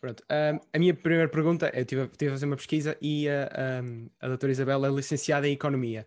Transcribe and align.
Pronto. 0.00 0.24
Um, 0.30 0.58
a 0.72 0.78
minha 0.78 0.94
primeira 0.94 1.28
pergunta, 1.28 1.70
eu 1.74 1.84
tive, 1.84 2.08
tive 2.16 2.30
a 2.30 2.34
fazer 2.34 2.46
uma 2.46 2.56
pesquisa 2.56 2.96
e 3.02 3.28
a, 3.28 3.82
um, 3.82 4.08
a 4.18 4.28
doutora 4.28 4.50
Isabel 4.50 4.86
é 4.86 4.88
licenciada 4.88 5.46
em 5.46 5.52
Economia. 5.52 6.06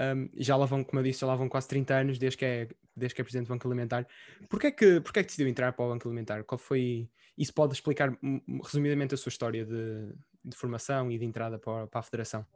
Um, 0.00 0.30
já 0.38 0.56
lá 0.56 0.64
vão, 0.64 0.82
como 0.82 1.00
eu 1.00 1.04
disse, 1.04 1.20
já 1.20 1.26
lá 1.26 1.36
vão 1.36 1.48
quase 1.48 1.68
30 1.68 1.94
anos 1.94 2.18
desde 2.18 2.38
que 2.38 2.44
é, 2.46 2.68
desde 2.96 3.14
que 3.14 3.20
é 3.20 3.24
Presidente 3.24 3.48
do 3.48 3.50
Banco 3.50 3.68
Alimentar. 3.68 4.06
Porquê 4.48 4.68
é 4.68 4.70
que, 4.70 5.00
porquê 5.02 5.20
é 5.20 5.22
que 5.22 5.26
decidiu 5.28 5.48
entrar 5.48 5.72
para 5.74 5.84
o 5.84 5.90
Banco 5.90 6.08
Alimentar? 6.08 6.44
Qual 6.44 6.58
foi... 6.58 7.10
Isso 7.36 7.52
pode 7.52 7.74
explicar 7.74 8.16
resumidamente 8.64 9.14
a 9.14 9.18
sua 9.18 9.28
história 9.28 9.66
de, 9.66 10.12
de 10.42 10.56
formação 10.56 11.10
e 11.10 11.18
de 11.18 11.24
entrada 11.24 11.58
para, 11.58 11.86
para 11.86 12.00
a 12.00 12.02
Federação? 12.02 12.46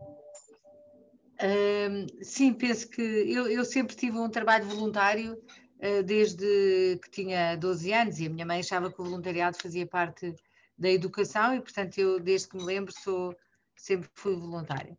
sim, 2.23 2.55
penso 2.55 2.88
que 2.88 3.02
eu, 3.02 3.46
eu, 3.48 3.65
sempre 3.66 3.95
tive 3.95 4.16
um 4.16 4.30
trabalho 4.30 4.65
voluntário 4.65 5.34
uh, 5.34 6.02
desde 6.02 6.98
que 7.02 7.10
tinha 7.10 7.56
12 7.56 7.92
anos 7.92 8.20
e 8.20 8.27
a 8.27 8.30
minha 8.30 8.46
mãe 8.46 8.60
achava 8.60 8.91
que 8.91 8.98
o 8.98 9.05
voluntariado 9.05 9.59
fazia 9.60 9.87
parte 9.87 10.34
da 10.77 10.91
educação 10.91 11.55
e, 11.55 11.60
portanto, 11.60 11.98
eu, 11.98 12.20
desde 12.20 12.48
que 12.48 12.56
me 12.56 12.64
lembro, 12.64 12.92
sou, 12.92 13.34
sempre 13.77 14.09
fui 14.14 14.34
voluntária. 14.34 14.97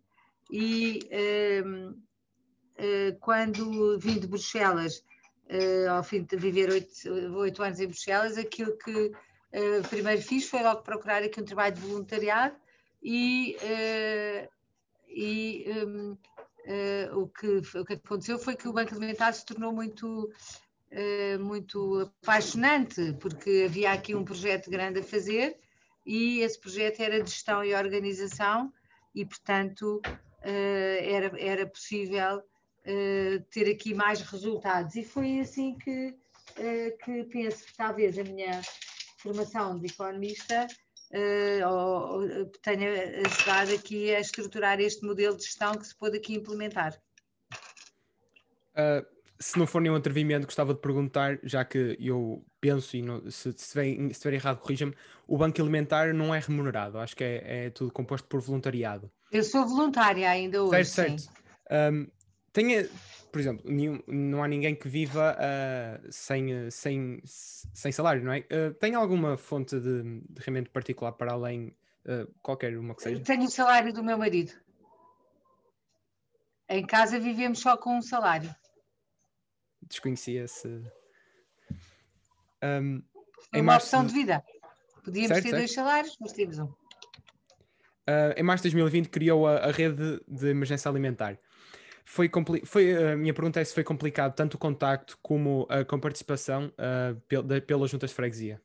E 0.51 0.99
uh, 1.11 1.99
quando 3.20 3.98
vim 3.99 4.20
de 4.20 4.27
Bruxelas, 4.27 5.03
uh, 5.49 5.89
ao 5.91 6.03
fim 6.03 6.23
de 6.23 6.35
viver 6.38 6.70
oito 6.71 7.63
anos 7.63 7.79
em 7.79 7.88
Bruxelas, 7.88 8.38
aquilo 8.38 8.77
que 8.77 9.11
primeiro 9.89 10.21
fiz 10.21 10.49
foi 10.49 10.61
logo 10.61 10.81
procurar 10.81 11.23
aqui 11.23 11.39
um 11.39 11.45
trabalho 11.45 11.76
de 11.76 11.79
voluntariado 11.79 12.57
e, 13.01 13.55
e 15.07 15.65
um, 15.85 16.17
o, 17.13 17.27
que, 17.29 17.62
o 17.77 17.85
que 17.85 17.93
aconteceu 17.93 18.37
foi 18.37 18.57
que 18.57 18.67
o 18.67 18.73
Banco 18.73 18.93
Alimentar 18.93 19.31
se 19.31 19.45
tornou 19.45 19.71
muito 19.71 20.29
muito 21.39 22.12
apaixonante, 22.21 23.13
porque 23.21 23.63
havia 23.65 23.93
aqui 23.93 24.13
um 24.13 24.26
projeto 24.26 24.70
grande 24.70 24.99
a 24.99 25.03
fazer 25.03 25.57
e 26.05 26.41
esse 26.41 26.59
projeto 26.59 26.99
era 26.99 27.21
de 27.21 27.29
gestão 27.29 27.63
e 27.63 27.73
organização 27.73 28.71
e, 29.13 29.25
portanto, 29.25 30.01
eh, 30.43 31.12
era, 31.12 31.41
era 31.41 31.65
possível 31.65 32.43
eh, 32.84 33.41
ter 33.49 33.71
aqui 33.71 33.93
mais 33.95 34.21
resultados. 34.21 34.95
E 34.95 35.03
foi 35.03 35.39
assim 35.39 35.75
que, 35.77 36.15
eh, 36.57 36.91
que 37.03 37.23
penso 37.23 37.65
que 37.65 37.75
talvez 37.75 38.20
a 38.20 38.23
minha 38.23 38.62
formação 39.17 39.79
de 39.79 39.87
economista 39.87 40.67
tenha 42.62 43.25
ajudado 43.25 43.73
aqui 43.73 44.13
a 44.13 44.19
estruturar 44.19 44.81
este 44.81 45.05
modelo 45.05 45.37
de 45.37 45.43
gestão 45.43 45.73
que 45.75 45.87
se 45.87 45.95
pôde 45.95 46.17
aqui 46.17 46.34
implementar. 46.35 46.99
Uh, 48.73 49.15
se 49.39 49.59
não 49.59 49.67
for 49.67 49.81
nenhum 49.81 49.95
atrevimento, 49.95 50.45
gostava 50.45 50.73
de 50.73 50.79
perguntar, 50.79 51.39
já 51.43 51.65
que 51.65 51.97
eu 51.99 52.43
penso, 52.61 52.95
e 52.95 53.01
não, 53.01 53.29
se, 53.29 53.51
se, 53.53 53.55
se 53.57 54.01
estiver 54.09 54.33
errado, 54.33 54.59
corrija-me, 54.59 54.95
o 55.27 55.37
banco 55.37 55.61
alimentar 55.61 56.13
não 56.13 56.33
é 56.33 56.39
remunerado, 56.39 56.97
acho 56.97 57.15
que 57.15 57.23
é, 57.23 57.65
é, 57.65 57.69
tudo 57.69 57.91
composto 57.91 58.27
por 58.27 58.39
voluntariado. 58.39 59.11
Eu 59.31 59.43
sou 59.43 59.67
voluntária 59.67 60.29
ainda 60.29 60.63
hoje. 60.63 60.85
Certo, 60.85 61.21
certo. 61.21 61.93
Um, 61.93 62.07
tenha, 62.53 62.87
por 63.31 63.41
exemplo, 63.41 63.69
nenhum, 63.69 64.01
não 64.07 64.44
há 64.44 64.47
ninguém 64.47 64.73
que 64.73 64.88
viva 64.88 65.35
uh, 65.35 66.07
sem, 66.09 66.69
sem, 66.72 67.22
sem 67.25 67.91
salário, 67.91 68.23
não 68.23 68.31
é? 68.31 68.39
Uh, 68.39 68.73
tem 68.75 68.95
alguma 68.95 69.35
fonte 69.35 69.78
de, 69.78 70.22
de 70.29 70.39
rendimento 70.39 70.72
particular 70.72 71.11
para 71.11 71.33
além, 71.33 71.75
uh, 72.06 72.31
qualquer 72.41 72.78
uma 72.78 72.95
que 72.95 73.03
seja? 73.03 73.22
Tenho 73.22 73.44
o 73.44 73.50
salário 73.50 73.91
do 73.91 74.03
meu 74.03 74.17
marido. 74.17 74.53
Em 76.69 76.85
casa 76.85 77.19
vivemos 77.19 77.59
só 77.59 77.75
com 77.75 77.97
um 77.97 78.01
salário 78.01 78.56
desconhecia 79.96 80.44
esse. 80.44 80.68
Um, 82.63 83.01
em 83.53 83.62
uma 83.62 83.75
opção 83.75 84.06
de 84.06 84.13
vida. 84.13 84.44
Podíamos 85.03 85.29
certo, 85.29 85.44
ter 85.44 85.50
certo. 85.50 85.62
dois 85.62 85.74
salários, 85.74 86.18
mas 86.19 86.34
temos 86.34 86.59
um. 86.59 86.66
Uh, 86.66 88.34
em 88.38 88.44
março 88.44 88.64
de 88.64 88.69
2020 88.69 89.09
criou 89.09 89.47
a, 89.47 89.58
a 89.58 89.72
rede 89.72 90.22
de 90.28 90.50
emergência 90.50 90.90
alimentar. 90.90 91.40
Foi, 92.03 92.30
foi 92.64 93.14
a 93.14 93.16
minha 93.18 93.34
pergunta 93.34 93.59
é 93.59 93.64
se 93.64 93.74
foi 93.74 93.84
complicado 93.84 94.36
tanto 94.36 94.56
o 94.56 94.58
contacto 94.59 95.18
como 95.24 95.66
a 95.69 95.84
com 95.84 96.00
participação 96.00 96.72
uh, 96.78 97.19
pel 97.28 97.44
pela 97.62 97.88
junta 97.88 98.06
de 98.06 98.14
freguesia. 98.14 98.62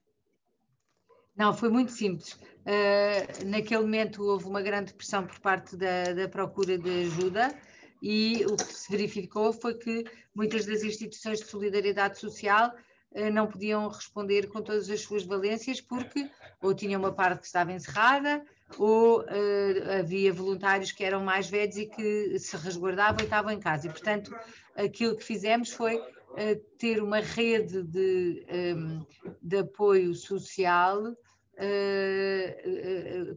Não, 1.34 1.54
foi 1.54 1.70
muito 1.70 1.90
simples. 1.90 2.34
Uh, 2.34 3.46
naquele 3.46 3.80
momento 3.80 4.22
houve 4.22 4.44
uma 4.44 4.60
grande 4.60 4.92
pressão 4.92 5.26
por 5.26 5.38
parte 5.40 5.74
da, 5.74 6.12
da 6.12 6.28
procura 6.28 6.76
de 6.76 7.04
ajuda 7.04 7.54
e 8.02 8.44
o 8.46 8.56
que 8.56 8.74
se 8.74 8.90
verificou 8.90 9.52
foi 9.52 9.74
que 9.74 10.04
muitas 10.34 10.64
das 10.64 10.82
instituições 10.82 11.40
de 11.40 11.46
solidariedade 11.46 12.18
social 12.18 12.74
eh, 13.12 13.30
não 13.30 13.46
podiam 13.46 13.88
responder 13.88 14.48
com 14.48 14.62
todas 14.62 14.88
as 14.88 15.00
suas 15.00 15.24
valências 15.24 15.80
porque 15.80 16.30
ou 16.62 16.74
tinham 16.74 17.00
uma 17.00 17.12
parte 17.12 17.40
que 17.40 17.46
estava 17.46 17.72
encerrada 17.72 18.44
ou 18.78 19.22
uh, 19.22 19.98
havia 19.98 20.32
voluntários 20.32 20.92
que 20.92 21.02
eram 21.02 21.24
mais 21.24 21.50
velhos 21.50 21.76
e 21.76 21.86
que 21.86 22.38
se 22.38 22.56
resguardavam 22.56 23.20
e 23.20 23.24
estavam 23.24 23.50
em 23.50 23.58
casa. 23.58 23.88
E, 23.88 23.90
portanto, 23.90 24.32
aquilo 24.76 25.16
que 25.16 25.24
fizemos 25.24 25.72
foi 25.72 25.96
uh, 25.96 26.56
ter 26.78 27.02
uma 27.02 27.18
rede 27.18 27.82
de, 27.82 28.46
um, 28.48 28.54
ehm, 28.54 29.04
de 29.42 29.58
apoio 29.58 30.14
social 30.14 31.02
uh, 31.02 31.16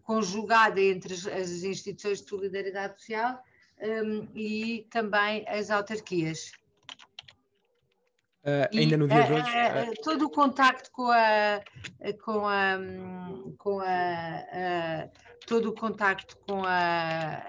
conjugada 0.03 0.79
entre 0.79 1.15
as, 1.15 1.25
as 1.25 1.63
instituições 1.63 2.21
de 2.21 2.29
solidariedade 2.29 2.99
social 2.99 3.41
um, 3.83 4.27
e 4.33 4.87
também 4.89 5.45
as 5.47 5.69
autarquias. 5.69 6.51
Uh, 8.43 8.77
ainda 8.77 8.97
no 8.97 9.07
dia 9.07 9.23
de 9.23 9.33
hoje. 9.33 9.49
Uh, 9.91 10.01
todo 10.03 10.25
o 10.25 10.29
contacto 10.29 10.91
com 10.91 11.09
a, 11.11 11.61
com 12.23 12.47
a, 12.47 12.77
com 13.57 13.79
a, 13.79 15.09
todo 15.45 15.69
o 15.69 15.73
contacto 15.73 16.37
com 16.47 16.63
a, 16.65 17.43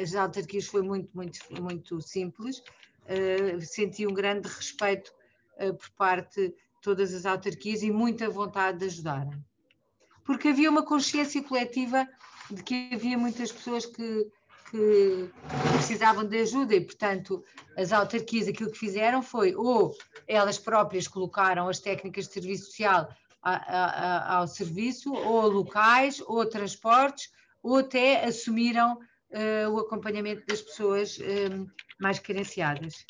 as 0.00 0.14
autarquias 0.14 0.66
foi 0.66 0.82
muito, 0.82 1.10
muito, 1.14 1.38
muito 1.60 2.00
simples. 2.00 2.62
senti 3.60 4.06
um 4.06 4.14
grande 4.14 4.48
respeito 4.48 5.12
por 5.56 5.90
parte 5.96 6.48
de 6.48 6.54
todas 6.80 7.12
as 7.12 7.26
autarquias 7.26 7.82
e 7.82 7.90
muita 7.90 8.30
vontade 8.30 8.78
de 8.78 8.86
ajudarem. 8.86 9.44
Porque 10.24 10.48
havia 10.48 10.70
uma 10.70 10.82
consciência 10.82 11.42
coletiva 11.42 12.08
de 12.50 12.62
que 12.62 12.90
havia 12.92 13.18
muitas 13.18 13.52
pessoas 13.52 13.84
que 13.84 14.30
que 14.70 15.30
precisavam 15.72 16.24
de 16.24 16.40
ajuda 16.40 16.74
e, 16.74 16.80
portanto, 16.80 17.44
as 17.76 17.92
autarquias 17.92 18.48
aquilo 18.48 18.70
que 18.70 18.78
fizeram 18.78 19.22
foi 19.22 19.54
ou 19.54 19.96
elas 20.26 20.58
próprias 20.58 21.08
colocaram 21.08 21.68
as 21.68 21.80
técnicas 21.80 22.26
de 22.26 22.34
serviço 22.34 22.66
social 22.66 23.08
a, 23.42 23.54
a, 23.54 24.36
ao 24.36 24.48
serviço, 24.48 25.12
ou 25.12 25.48
locais, 25.48 26.20
ou 26.26 26.44
transportes, 26.46 27.30
ou 27.62 27.78
até 27.78 28.24
assumiram 28.24 28.98
uh, 29.30 29.70
o 29.70 29.78
acompanhamento 29.80 30.44
das 30.46 30.60
pessoas 30.60 31.18
um, 31.18 31.22
eh, 31.22 31.66
mais 32.00 32.18
carenciadas. 32.18 33.06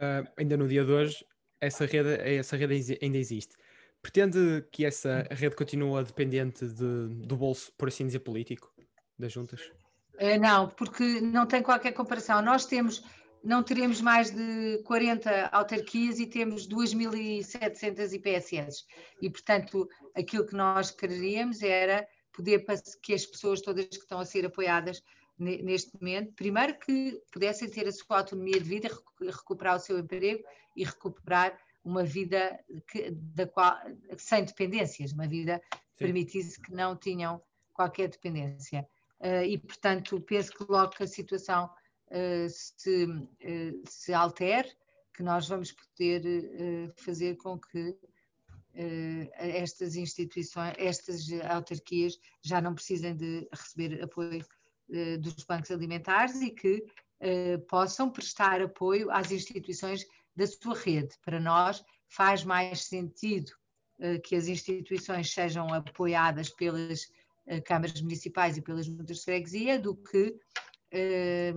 Uh, 0.00 0.26
ainda 0.36 0.56
no 0.56 0.68
dia 0.68 0.84
de 0.84 0.92
hoje, 0.92 1.24
essa 1.60 1.84
rede, 1.84 2.14
essa 2.20 2.56
rede 2.56 2.98
ainda 3.02 3.18
existe. 3.18 3.54
Pretende 4.00 4.64
que 4.70 4.84
essa 4.84 5.26
rede 5.30 5.56
continue 5.56 6.02
dependente 6.04 6.66
de, 6.66 7.08
do 7.26 7.36
bolso, 7.36 7.72
por 7.76 7.88
assim 7.88 8.06
dizer, 8.06 8.20
político? 8.20 8.72
Das 9.18 9.32
juntas? 9.32 9.60
Uh, 10.14 10.38
não, 10.40 10.68
porque 10.68 11.20
não 11.20 11.46
tem 11.46 11.62
qualquer 11.62 11.92
comparação. 11.92 12.42
Nós 12.42 12.66
temos, 12.66 13.04
não 13.42 13.62
teremos 13.62 14.00
mais 14.00 14.30
de 14.30 14.82
40 14.84 15.48
autarquias 15.48 16.18
e 16.18 16.26
temos 16.26 16.68
2.700 16.68 18.12
IPSS. 18.12 18.84
E, 19.20 19.30
portanto, 19.30 19.88
aquilo 20.14 20.46
que 20.46 20.54
nós 20.54 20.90
queríamos 20.90 21.62
era 21.62 22.06
poder 22.32 22.64
que 23.02 23.14
as 23.14 23.26
pessoas 23.26 23.60
todas 23.60 23.86
que 23.86 23.96
estão 23.96 24.20
a 24.20 24.24
ser 24.24 24.46
apoiadas 24.46 25.02
neste 25.38 25.92
momento, 26.00 26.32
primeiro 26.34 26.76
que 26.78 27.20
pudessem 27.32 27.70
ter 27.70 27.86
a 27.86 27.92
sua 27.92 28.18
autonomia 28.18 28.60
de 28.60 28.68
vida, 28.68 28.88
recuperar 29.20 29.76
o 29.76 29.80
seu 29.80 29.98
emprego 29.98 30.42
e 30.76 30.84
recuperar 30.84 31.56
uma 31.84 32.04
vida 32.04 32.58
que, 32.90 33.10
da 33.10 33.46
qual, 33.46 33.78
sem 34.16 34.44
dependências, 34.44 35.12
uma 35.12 35.28
vida 35.28 35.62
que 35.70 35.78
permitisse 35.96 36.60
que 36.60 36.72
não 36.72 36.96
tinham 36.96 37.40
qualquer 37.72 38.08
dependência. 38.08 38.86
Uh, 39.20 39.42
e, 39.42 39.58
portanto, 39.58 40.20
penso 40.20 40.52
que 40.52 40.64
logo 40.68 40.90
que 40.90 41.02
a 41.02 41.06
situação 41.06 41.68
uh, 42.06 42.48
se, 42.48 43.04
uh, 43.04 43.82
se 43.84 44.12
altere, 44.12 44.68
que 45.12 45.22
nós 45.22 45.48
vamos 45.48 45.72
poder 45.72 46.94
fazer 46.96 47.36
com 47.38 47.58
que 47.58 47.98
estas 49.34 49.96
instituições, 49.96 50.72
estas 50.78 51.26
autarquias 51.50 52.16
já 52.40 52.60
não 52.60 52.72
precisem 52.72 53.16
de 53.16 53.48
receber 53.52 54.00
apoio 54.00 54.46
dos 55.18 55.42
bancos 55.42 55.72
alimentares 55.72 56.40
e 56.40 56.50
que 56.50 56.86
possam 57.68 58.12
prestar 58.12 58.62
apoio 58.62 59.10
às 59.10 59.32
instituições 59.32 60.06
da 60.36 60.46
sua 60.46 60.78
rede. 60.78 61.18
Para 61.24 61.40
nós 61.40 61.84
faz 62.06 62.44
mais 62.44 62.84
sentido 62.84 63.50
que 64.22 64.36
as 64.36 64.46
instituições 64.46 65.32
sejam 65.32 65.74
apoiadas 65.74 66.48
pelas 66.48 67.08
eh, 67.10 67.17
câmaras 67.64 68.00
municipais 68.00 68.56
e 68.56 68.62
pelas 68.62 68.86
juntas 68.86 69.18
de 69.18 69.24
freguesia 69.24 69.78
do 69.78 69.96
que 69.96 70.38
eh, 70.90 71.54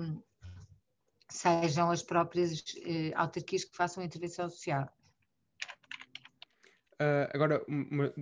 sejam 1.30 1.90
as 1.90 2.04
próprias 2.04 2.64
eh, 2.86 3.12
autarquias 3.16 3.64
que 3.64 3.76
façam 3.76 4.04
a 4.04 4.06
intervenção 4.06 4.50
social. 4.50 4.90
Uh, 6.94 7.26
agora, 7.34 7.64
uma, 7.68 8.14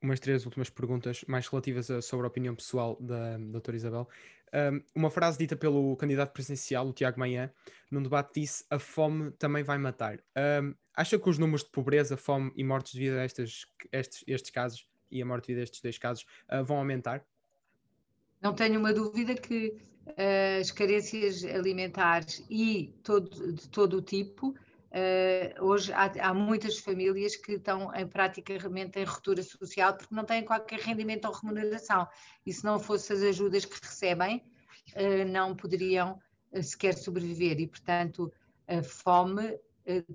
umas 0.00 0.20
três 0.20 0.44
últimas 0.44 0.70
perguntas 0.70 1.24
mais 1.26 1.48
relativas 1.48 1.90
a, 1.90 2.00
sobre 2.00 2.26
a 2.26 2.28
opinião 2.28 2.54
pessoal 2.54 2.96
da 3.00 3.36
doutora 3.38 3.76
Isabel. 3.76 4.08
Um, 4.52 4.82
uma 4.94 5.10
frase 5.10 5.38
dita 5.38 5.56
pelo 5.56 5.96
candidato 5.96 6.32
presidencial, 6.32 6.86
o 6.88 6.92
Tiago 6.92 7.18
Manhã, 7.18 7.52
num 7.90 8.02
debate 8.02 8.40
disse: 8.40 8.64
A 8.70 8.78
fome 8.78 9.32
também 9.32 9.62
vai 9.62 9.78
matar. 9.78 10.18
Um, 10.62 10.74
acha 10.94 11.18
que 11.18 11.28
os 11.28 11.38
números 11.38 11.64
de 11.64 11.70
pobreza, 11.70 12.16
fome 12.16 12.52
e 12.56 12.62
mortes 12.62 12.94
devido 12.94 13.14
a 13.14 13.24
estes, 13.24 13.66
estes, 13.92 14.24
estes 14.26 14.50
casos 14.50 14.89
e 15.10 15.22
a 15.22 15.26
morte 15.26 15.48
devido 15.48 15.60
a 15.60 15.64
estes 15.64 15.80
dois 15.80 15.98
casos 15.98 16.24
uh, 16.50 16.64
vão 16.64 16.78
aumentar? 16.78 17.24
Não 18.40 18.54
tenho 18.54 18.78
uma 18.78 18.92
dúvida 18.92 19.34
que 19.34 19.76
uh, 20.06 20.60
as 20.60 20.70
carências 20.70 21.44
alimentares 21.44 22.44
e 22.48 22.94
todo, 23.02 23.52
de 23.52 23.68
todo 23.68 23.98
o 23.98 24.02
tipo 24.02 24.54
Uh, 24.90 25.64
hoje 25.64 25.92
há, 25.92 26.06
há, 26.20 26.34
muitas 26.34 26.78
famílias 26.78 27.36
que 27.36 27.52
estão 27.52 27.94
em 27.94 28.08
praticamente 28.08 28.98
em 28.98 29.04
ruptura 29.04 29.40
social 29.40 29.96
porque 29.96 30.12
não 30.12 30.24
têm 30.24 30.44
qualquer 30.44 30.80
rendimento 30.80 31.26
ou 31.26 31.32
remuneração. 31.32 32.08
E 32.44 32.52
se 32.52 32.64
não 32.64 32.80
fossem 32.80 33.16
as 33.16 33.22
ajudas 33.22 33.64
que 33.64 33.78
recebem, 33.80 34.42
não 35.30 35.54
poderiam 35.54 36.18
sequer 36.60 36.94
sobreviver. 36.94 37.60
E, 37.60 37.68
portanto, 37.68 38.32
a 38.66 38.82
fome 38.82 39.56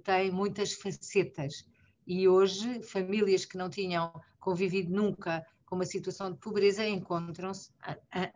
tem 0.04 0.30
muitas 0.30 0.74
facetas. 0.74 1.66
E 2.06 2.28
hoje, 2.28 2.84
famílias 2.84 3.46
que 3.46 3.58
não 3.58 3.70
tinham 3.70 4.12
convivido 4.46 4.94
nunca 4.94 5.44
com 5.66 5.76
uma 5.76 5.86
situação 5.86 6.32
de 6.32 6.38
pobreza 6.38 6.88
encontram-se 6.88 7.72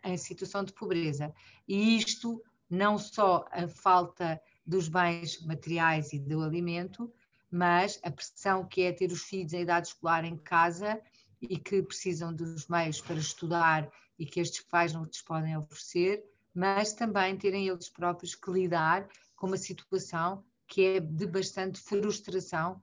em 0.03 0.17
situação 0.17 0.63
de 0.63 0.73
pobreza. 0.73 1.31
E 1.67 1.95
isto 1.95 2.43
não 2.67 2.97
só 2.97 3.45
a 3.51 3.67
falta 3.67 4.41
dos 4.65 4.89
bens 4.89 5.39
materiais 5.45 6.11
e 6.11 6.17
do 6.17 6.41
alimento, 6.41 7.13
mas 7.51 7.99
a 8.03 8.09
pressão 8.09 8.65
que 8.65 8.81
é 8.81 8.91
ter 8.91 9.11
os 9.11 9.21
filhos 9.21 9.53
em 9.53 9.61
idade 9.61 9.89
escolar 9.89 10.25
em 10.25 10.35
casa 10.35 10.99
e 11.39 11.59
que 11.59 11.83
precisam 11.83 12.33
dos 12.33 12.67
meios 12.67 12.99
para 12.99 13.15
estudar 13.15 13.87
e 14.17 14.25
que 14.25 14.39
estes 14.39 14.61
pais 14.61 14.93
não 14.93 15.03
lhes 15.03 15.21
podem 15.21 15.55
oferecer, 15.55 16.25
mas 16.55 16.93
também 16.93 17.37
terem 17.37 17.67
eles 17.67 17.87
próprios 17.87 18.33
que 18.33 18.49
lidar 18.49 19.07
com 19.35 19.45
uma 19.45 19.57
situação 19.57 20.43
que 20.67 20.83
é 20.85 20.99
de 20.99 21.27
bastante 21.27 21.79
frustração, 21.79 22.81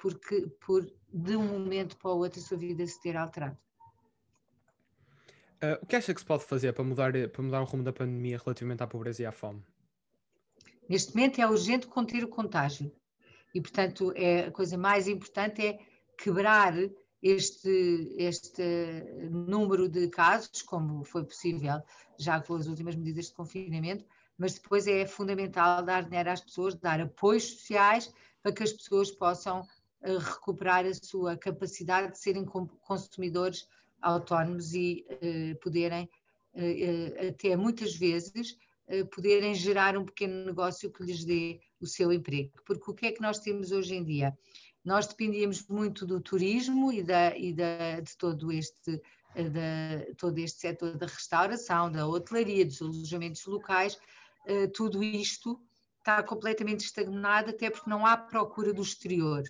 porque 0.00 0.48
por 0.64 0.84
de 1.12 1.36
um 1.36 1.44
momento 1.44 1.96
para 1.96 2.10
o 2.10 2.18
outro 2.18 2.40
a 2.40 2.42
sua 2.42 2.56
vida 2.56 2.86
se 2.86 3.00
ter 3.00 3.16
alterado. 3.16 3.56
Uh, 5.62 5.76
o 5.82 5.86
que 5.86 5.96
acha 5.96 6.14
que 6.14 6.20
se 6.20 6.26
pode 6.26 6.44
fazer 6.44 6.72
para 6.72 6.84
mudar, 6.84 7.12
para 7.28 7.42
mudar 7.42 7.60
o 7.60 7.64
rumo 7.64 7.82
da 7.82 7.92
pandemia 7.92 8.38
relativamente 8.38 8.82
à 8.82 8.86
pobreza 8.86 9.22
e 9.22 9.26
à 9.26 9.32
fome? 9.32 9.62
Neste 10.88 11.14
momento 11.14 11.40
é 11.40 11.46
urgente 11.46 11.86
conter 11.86 12.24
o 12.24 12.28
contágio 12.28 12.90
e, 13.54 13.60
portanto, 13.60 14.12
é, 14.16 14.46
a 14.46 14.50
coisa 14.50 14.78
mais 14.78 15.06
importante 15.06 15.64
é 15.64 15.78
quebrar 16.16 16.74
este, 17.22 18.14
este 18.16 18.62
número 19.30 19.88
de 19.88 20.08
casos, 20.08 20.62
como 20.62 21.04
foi 21.04 21.24
possível 21.24 21.82
já 22.18 22.40
com 22.40 22.54
as 22.54 22.66
últimas 22.66 22.96
medidas 22.96 23.26
de 23.26 23.34
confinamento, 23.34 24.04
mas 24.40 24.54
depois 24.54 24.86
é 24.86 25.06
fundamental 25.06 25.84
dar 25.84 26.02
dinheiro 26.02 26.30
às 26.30 26.40
pessoas, 26.40 26.74
dar 26.74 27.00
apoios 27.00 27.44
sociais 27.44 28.12
para 28.42 28.52
que 28.52 28.62
as 28.62 28.72
pessoas 28.72 29.10
possam 29.10 29.60
uh, 29.60 30.18
recuperar 30.18 30.86
a 30.86 30.94
sua 30.94 31.36
capacidade 31.36 32.12
de 32.12 32.18
serem 32.18 32.44
consumidores 32.44 33.68
autónomos 34.00 34.72
e 34.72 35.04
uh, 35.10 35.60
poderem, 35.60 36.08
uh, 36.54 37.28
até 37.28 37.54
muitas 37.54 37.94
vezes, 37.94 38.56
eh, 38.90 39.04
poderem 39.04 39.54
gerar 39.54 39.96
um 39.96 40.04
pequeno 40.04 40.44
negócio 40.46 40.90
que 40.90 41.04
lhes 41.04 41.24
dê 41.24 41.60
o 41.80 41.86
seu 41.86 42.12
emprego. 42.12 42.50
Porque 42.66 42.90
o 42.90 42.94
que 42.94 43.06
é 43.06 43.12
que 43.12 43.22
nós 43.22 43.38
temos 43.38 43.70
hoje 43.70 43.94
em 43.94 44.04
dia? 44.04 44.36
Nós 44.84 45.06
dependíamos 45.06 45.64
muito 45.68 46.04
do 46.04 46.20
turismo 46.20 46.92
e, 46.92 47.00
da, 47.00 47.36
e 47.38 47.52
da, 47.52 48.00
de 48.00 48.16
todo 48.16 48.50
este, 48.50 49.00
eh, 49.36 49.48
de 49.48 50.14
todo 50.16 50.36
este 50.38 50.58
setor 50.58 50.96
da 50.96 51.06
restauração, 51.06 51.90
da 51.90 52.04
hotelaria, 52.04 52.66
dos 52.66 52.82
alojamentos 52.82 53.46
locais, 53.46 53.96
eh, 53.96 54.00
tudo 54.74 55.02
isto 55.02 55.60
está 55.98 56.22
completamente 56.22 56.80
estagnado, 56.80 57.50
até 57.50 57.70
porque 57.70 57.90
não 57.90 58.06
há 58.06 58.16
procura 58.16 58.72
do 58.72 58.82
exterior. 58.82 59.42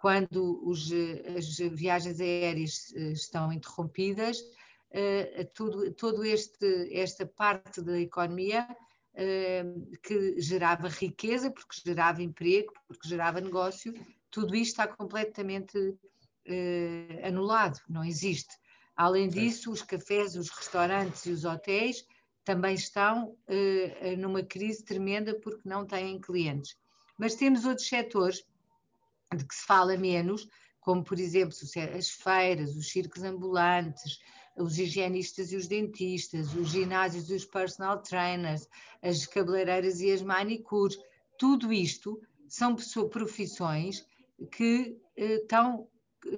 Quando 0.00 0.60
os, 0.68 0.90
as 1.36 1.56
viagens 1.72 2.20
aéreas 2.20 2.92
estão 2.92 3.52
interrompidas, 3.52 4.38
uh, 4.38 5.44
tudo, 5.54 5.92
todo 5.94 6.24
este, 6.24 6.92
esta 6.92 7.24
parte 7.24 7.80
da 7.80 7.98
economia 7.98 8.66
que 10.02 10.40
gerava 10.40 10.88
riqueza, 10.88 11.48
porque 11.50 11.80
gerava 11.84 12.20
emprego, 12.20 12.72
porque 12.88 13.08
gerava 13.08 13.40
negócio, 13.40 13.94
tudo 14.30 14.56
isto 14.56 14.72
está 14.72 14.88
completamente 14.88 15.96
anulado, 17.22 17.80
não 17.88 18.04
existe. 18.04 18.56
Além 18.96 19.28
disso, 19.28 19.70
os 19.70 19.82
cafés, 19.82 20.34
os 20.34 20.50
restaurantes 20.50 21.26
e 21.26 21.30
os 21.30 21.44
hotéis 21.44 22.04
também 22.44 22.74
estão 22.74 23.36
numa 24.18 24.42
crise 24.42 24.84
tremenda 24.84 25.34
porque 25.40 25.68
não 25.68 25.86
têm 25.86 26.20
clientes. 26.20 26.76
Mas 27.18 27.34
temos 27.34 27.64
outros 27.64 27.88
setores 27.88 28.44
de 29.34 29.44
que 29.44 29.54
se 29.54 29.64
fala 29.64 29.96
menos, 29.96 30.48
como 30.80 31.02
por 31.02 31.18
exemplo 31.18 31.56
as 31.96 32.10
feiras, 32.10 32.76
os 32.76 32.90
circos 32.90 33.22
ambulantes, 33.22 34.18
os 34.56 34.78
higienistas 34.78 35.52
e 35.52 35.56
os 35.56 35.66
dentistas, 35.66 36.54
os 36.54 36.68
ginásios 36.68 37.28
e 37.30 37.34
os 37.34 37.44
personal 37.44 38.00
trainers, 38.02 38.68
as 39.02 39.26
cabeleireiras 39.26 40.00
e 40.00 40.12
as 40.12 40.22
manicures, 40.22 40.98
tudo 41.38 41.72
isto 41.72 42.20
são 42.48 42.76
profissões 43.08 44.06
que 44.52 44.96
eh, 45.16 45.36
estão, 45.36 45.88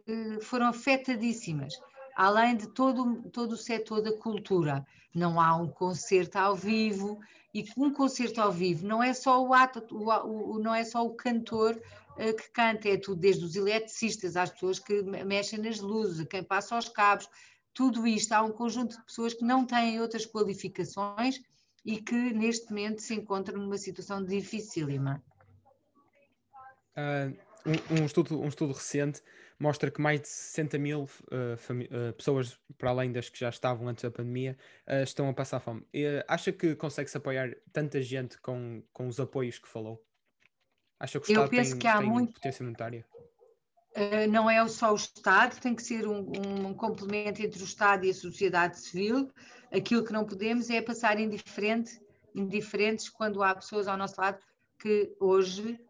eh, 0.06 0.40
foram 0.40 0.66
afetadíssimas, 0.66 1.74
além 2.14 2.56
de 2.56 2.68
todo, 2.68 3.22
todo 3.30 3.52
o 3.52 3.56
setor 3.56 4.00
da 4.00 4.16
cultura. 4.16 4.86
Não 5.16 5.40
há 5.40 5.56
um 5.56 5.66
concerto 5.66 6.36
ao 6.36 6.54
vivo, 6.54 7.18
e 7.54 7.64
um 7.78 7.90
concerto 7.90 8.38
ao 8.38 8.52
vivo 8.52 8.86
não 8.86 9.02
é 9.02 9.14
só 9.14 9.42
o 9.42 9.54
ato, 9.54 9.82
o, 9.90 10.10
o, 10.10 10.58
não 10.58 10.74
é 10.74 10.84
só 10.84 11.02
o 11.02 11.14
cantor 11.14 11.74
uh, 12.10 12.36
que 12.36 12.50
canta, 12.50 12.86
é 12.86 12.98
tudo, 12.98 13.18
desde 13.18 13.42
os 13.42 13.56
eletricistas 13.56 14.36
às 14.36 14.50
pessoas 14.50 14.78
que 14.78 15.02
mexem 15.02 15.58
nas 15.58 15.80
luzes, 15.80 16.20
a 16.20 16.26
quem 16.26 16.44
passa 16.44 16.74
aos 16.74 16.90
cabos, 16.90 17.26
tudo 17.72 18.06
isto, 18.06 18.32
há 18.32 18.42
um 18.42 18.52
conjunto 18.52 18.98
de 18.98 19.04
pessoas 19.04 19.32
que 19.32 19.42
não 19.42 19.64
têm 19.64 19.98
outras 20.02 20.26
qualificações 20.26 21.40
e 21.82 21.96
que 21.96 22.14
neste 22.14 22.68
momento 22.68 23.00
se 23.00 23.14
encontram 23.14 23.58
numa 23.58 23.78
situação 23.78 24.22
dificílima. 24.22 25.22
Uh, 26.92 27.45
um, 27.66 28.02
um, 28.02 28.06
estudo, 28.06 28.40
um 28.40 28.48
estudo 28.48 28.72
recente 28.72 29.22
mostra 29.58 29.90
que 29.90 30.00
mais 30.00 30.20
de 30.20 30.28
60 30.28 30.78
mil 30.78 31.02
uh, 31.02 31.06
uh, 31.06 32.12
pessoas, 32.14 32.58
para 32.78 32.90
além 32.90 33.10
das 33.10 33.28
que 33.28 33.38
já 33.38 33.48
estavam 33.48 33.88
antes 33.88 34.02
da 34.02 34.10
pandemia, 34.10 34.56
uh, 34.86 35.02
estão 35.02 35.28
a 35.28 35.34
passar 35.34 35.60
fome. 35.60 35.86
acha 36.28 36.52
que 36.52 36.76
consegue-se 36.76 37.16
apoiar 37.16 37.54
tanta 37.72 38.00
gente 38.00 38.38
com, 38.40 38.82
com 38.92 39.08
os 39.08 39.18
apoios 39.18 39.58
que 39.58 39.68
falou? 39.68 40.02
Acha 41.00 41.18
que 41.20 41.28
o 41.28 41.32
Estado 41.32 41.50
tem, 41.50 41.78
que 41.78 41.86
há 41.86 41.98
tem 41.98 42.08
muito... 42.08 42.34
potência 42.34 42.64
monetária? 42.64 43.04
Não 44.30 44.48
é 44.48 44.66
só 44.68 44.92
o 44.92 44.96
Estado, 44.96 45.58
tem 45.58 45.74
que 45.74 45.82
ser 45.82 46.06
um, 46.06 46.30
um, 46.66 46.74
complemento 46.74 47.40
entre 47.40 47.62
o 47.62 47.64
Estado 47.64 48.04
e 48.04 48.10
a 48.10 48.14
sociedade 48.14 48.78
civil. 48.78 49.30
Aquilo 49.72 50.04
que 50.04 50.12
não 50.12 50.26
podemos 50.26 50.68
é 50.68 50.82
passar 50.82 51.18
indiferente, 51.18 51.98
indiferentes 52.34 53.08
quando 53.08 53.42
há 53.42 53.54
pessoas 53.54 53.88
ao 53.88 53.96
nosso 53.96 54.20
lado 54.20 54.38
que 54.78 55.16
hoje 55.18 55.80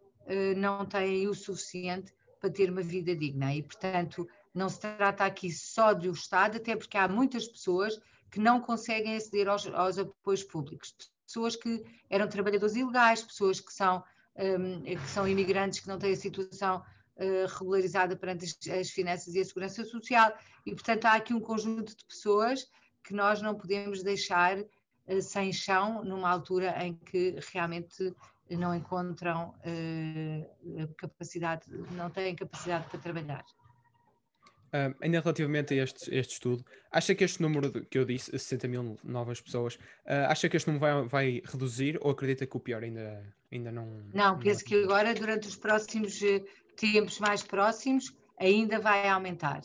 não 0.56 0.85
têm 0.85 1.28
o 1.28 1.35
suficiente 1.35 2.12
para 2.40 2.50
ter 2.50 2.71
uma 2.71 2.83
vida 2.83 3.14
digna. 3.14 3.54
E, 3.54 3.62
portanto, 3.62 4.28
não 4.54 4.68
se 4.68 4.80
trata 4.80 5.25
aqui 5.25 5.50
só 5.50 5.92
do 5.92 6.11
Estado, 6.11 6.56
até 6.56 6.75
porque 6.75 6.97
há 6.97 7.06
muitas 7.09 7.47
pessoas 7.47 8.00
que 8.30 8.40
não 8.40 8.61
conseguem 8.61 9.16
aceder 9.16 9.49
aos, 9.49 9.66
aos 9.66 9.99
apoios 9.99 10.42
públicos. 10.42 10.95
Pessoas 11.26 11.56
que 11.56 11.85
eram 12.09 12.28
trabalhadores 12.28 12.76
ilegais, 12.76 13.23
pessoas 13.23 13.61
que 13.61 13.73
são, 13.73 14.02
um, 14.37 14.83
que 14.83 15.11
são 15.11 15.26
imigrantes 15.26 15.80
que 15.80 15.88
não 15.88 15.99
têm 15.99 16.12
a 16.12 16.16
situação 16.16 16.83
uh, 17.16 17.59
regularizada 17.59 18.16
perante 18.16 18.45
as, 18.45 18.78
as, 18.78 18.90
finanças 18.90 19.35
e 19.35 19.40
a 19.40 19.45
segurança 19.45 19.85
social. 19.85 20.33
E, 20.64 20.73
portanto, 20.73 21.04
há 21.06 21.14
aqui 21.14 21.35
um 21.35 21.40
conjunto 21.40 21.97
de 21.97 22.04
pessoas 22.04 22.66
que 23.02 23.14
nós 23.14 23.40
não 23.40 23.54
podemos 23.54 24.02
deixar 24.02 24.59
uh, 24.59 25.23
sem 25.23 25.52
chão 25.52 26.04
numa 26.04 26.30
altura 26.30 26.76
em 26.85 26.95
que 26.95 27.37
realmente 27.52 28.14
não 28.50 28.74
encontram 28.74 29.54
uh, 29.64 30.94
capacidade, 30.96 31.64
não 31.92 32.10
têm 32.10 32.36
capacidade 32.36 32.88
para 32.88 33.00
trabalhar. 33.00 33.44
Uh, 34.66 34.94
ainda 35.00 35.20
relativamente 35.20 35.74
a 35.74 35.82
este, 35.82 36.14
este 36.14 36.34
estudo, 36.34 36.64
acha 36.92 37.14
que 37.14 37.24
este 37.24 37.40
número 37.40 37.70
que 37.86 37.98
eu 37.98 38.04
disse, 38.04 38.30
60 38.30 38.68
mil 38.68 38.96
novas 39.02 39.40
pessoas, 39.40 39.76
uh, 39.76 40.28
acha 40.28 40.48
que 40.48 40.56
este 40.56 40.70
número 40.70 40.80
vai, 40.80 41.08
vai, 41.08 41.42
reduzir 41.44 41.98
ou 42.02 42.10
acredita 42.10 42.46
que 42.46 42.56
o 42.56 42.60
pior 42.60 42.82
ainda, 42.82 43.34
ainda 43.50 43.72
não. 43.72 43.86
Não, 44.12 44.38
penso 44.38 44.60
não... 44.60 44.66
que 44.68 44.84
agora, 44.84 45.14
durante 45.14 45.48
os 45.48 45.56
próximos 45.56 46.20
tempos 46.76 47.18
mais 47.18 47.42
próximos, 47.42 48.14
ainda 48.38 48.78
vai 48.78 49.08
aumentar. 49.08 49.62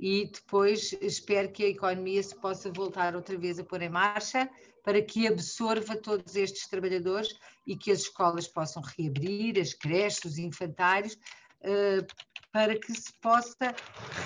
E 0.00 0.30
depois 0.32 0.92
espero 1.00 1.50
que 1.50 1.64
a 1.64 1.68
economia 1.68 2.22
se 2.22 2.34
possa 2.34 2.70
voltar 2.70 3.14
outra 3.14 3.36
vez 3.36 3.58
a 3.58 3.64
pôr 3.64 3.82
em 3.82 3.88
marcha 3.88 4.48
para 4.84 5.02
que 5.02 5.26
absorva 5.26 5.96
todos 5.96 6.36
estes 6.36 6.68
trabalhadores 6.68 7.34
e 7.66 7.76
que 7.76 7.90
as 7.90 8.00
escolas 8.00 8.46
possam 8.46 8.82
reabrir, 8.82 9.58
as 9.58 9.72
creches, 9.72 10.24
os 10.24 10.38
infantários, 10.38 11.18
eh, 11.62 12.06
para 12.52 12.78
que 12.78 12.92
se 12.92 13.12
possa 13.20 13.74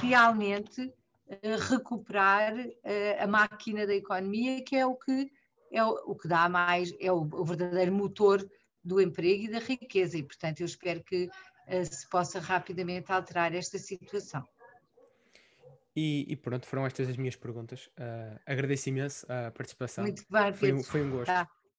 realmente 0.00 0.92
recuperar 1.70 2.54
a 3.18 3.26
máquina 3.26 3.86
da 3.86 3.94
economia, 3.94 4.64
que 4.64 4.74
é 4.76 4.86
o 4.86 4.94
que 4.96 5.30
é 5.70 5.84
o, 5.84 6.14
que 6.14 6.26
dá 6.26 6.48
mais, 6.48 6.92
é 6.98 7.12
o, 7.12 7.24
verdadeiro 7.44 7.92
motor 7.92 8.46
do 8.82 9.00
emprego 9.00 9.44
e 9.44 9.50
da 9.50 9.58
riqueza, 9.58 10.16
e 10.16 10.22
portanto 10.22 10.60
eu 10.60 10.66
espero 10.66 11.02
que 11.04 11.28
se 11.90 12.08
possa 12.08 12.40
rapidamente 12.40 13.12
alterar 13.12 13.54
esta 13.54 13.78
situação. 13.78 14.46
E, 15.96 16.26
e, 16.28 16.36
pronto, 16.36 16.66
foram 16.66 16.86
estas 16.86 17.08
as 17.08 17.16
minhas 17.16 17.36
perguntas. 17.36 17.86
Uh, 17.98 18.38
agradeço 18.46 18.88
imenso 18.88 19.26
a 19.30 19.50
participação. 19.50 20.04
Muito 20.04 20.24
bem, 20.30 20.52
foi, 20.52 20.72
um, 20.72 20.82
foi 20.82 21.02
um 21.02 21.10
gosto. 21.10 21.26
Tá. 21.26 21.48